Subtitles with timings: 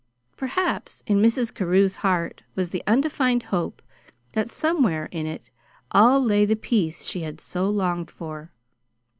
[0.35, 1.53] Perhaps in Mrs.
[1.53, 3.83] Carew's heart was the undefined hope
[4.33, 5.51] that somewhere in it
[5.91, 8.51] all lay the peace she had so longed for.